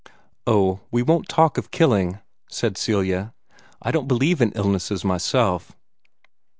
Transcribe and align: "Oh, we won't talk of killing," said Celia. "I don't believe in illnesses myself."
"Oh, 0.47 0.79
we 0.89 1.03
won't 1.03 1.29
talk 1.29 1.59
of 1.59 1.69
killing," 1.69 2.17
said 2.49 2.75
Celia. 2.75 3.35
"I 3.83 3.91
don't 3.91 4.07
believe 4.07 4.41
in 4.41 4.51
illnesses 4.53 5.05
myself." 5.05 5.73